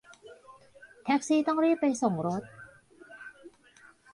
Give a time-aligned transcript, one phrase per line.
[1.03, 2.41] แท็กซี่ต้องรีบไปส่งรถ